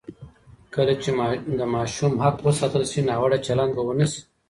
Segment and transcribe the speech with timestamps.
[0.73, 1.09] کله چې
[1.59, 4.21] د ماشوم حق وساتل شي، ناوړه چلند به ونه شي.